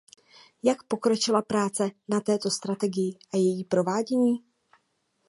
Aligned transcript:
Jak 0.63 0.83
pokročila 0.83 1.41
práce 1.41 1.89
na 2.09 2.21
této 2.21 2.51
strategii 2.51 3.17
a 3.33 3.37
její 3.37 3.63
provádění? 3.63 4.45